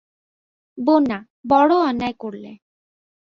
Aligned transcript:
বন্যা, 0.77 1.19
বড়ো 1.49 1.77
অন্যায় 1.81 2.15
করলে। 2.19 2.51